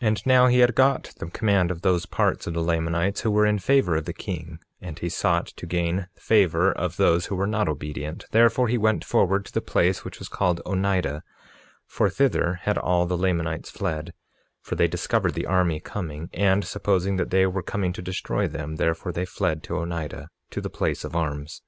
[0.00, 3.30] 47:5 And now he had got the command of those parts of the Lamanites who
[3.30, 7.36] were in favor of the king; and he sought to gain favor of those who
[7.36, 11.20] were not obedient; therefore he went forward to the place which was called Onidah,
[11.86, 14.14] for thither had all the Lamanites fled;
[14.62, 18.76] for they discovered the army coming, and, supposing that they were coming to destroy them,
[18.76, 21.60] therefore they fled to Onidah, to the place of arms.